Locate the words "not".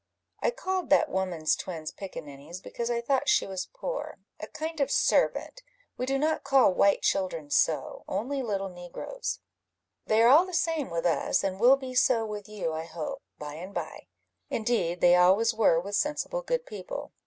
6.17-6.43